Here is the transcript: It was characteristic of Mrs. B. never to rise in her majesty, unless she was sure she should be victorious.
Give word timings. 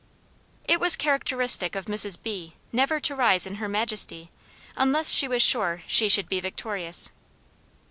It 0.65 0.79
was 0.79 0.95
characteristic 0.95 1.75
of 1.75 1.85
Mrs. 1.85 2.19
B. 2.19 2.55
never 2.71 2.99
to 3.01 3.15
rise 3.15 3.45
in 3.45 3.57
her 3.61 3.69
majesty, 3.69 4.31
unless 4.75 5.11
she 5.11 5.27
was 5.27 5.43
sure 5.43 5.83
she 5.85 6.09
should 6.09 6.27
be 6.27 6.39
victorious. 6.39 7.11